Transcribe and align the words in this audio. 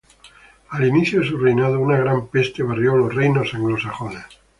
Al 0.69 0.83
inicio 0.85 1.19
de 1.19 1.27
su 1.27 1.37
reinado, 1.37 1.79
una 1.79 1.95
gran 1.95 2.25
peste 2.25 2.63
barrió 2.63 2.95
los 2.95 3.13
reinos 3.13 3.53
anglosajones. 3.53 4.25